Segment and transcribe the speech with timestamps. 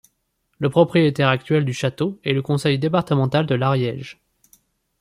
[0.57, 4.19] Le propriétaire actuel du château est le Conseil départemental de l'Ariège.